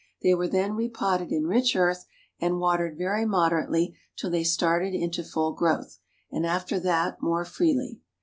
[0.23, 2.07] They were then repotted in rich earth
[2.39, 5.99] and watered very moderately till they started into full growth,
[6.31, 7.99] and after that more freely.